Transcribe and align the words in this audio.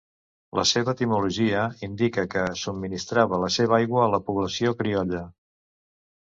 La 0.59 0.63
seva 0.67 0.93
etimologia 0.95 1.65
indica 1.87 2.23
que 2.35 2.45
subministrava 2.63 3.39
la 3.45 3.51
seva 3.57 3.79
aigua 3.79 4.03
a 4.07 4.09
la 4.15 4.21
població 4.31 4.75
criolla. 4.83 5.23